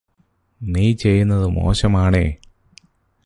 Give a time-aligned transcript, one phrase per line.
[0.61, 2.39] നീ ചെയ്യുന്നത് മോശമാണേ.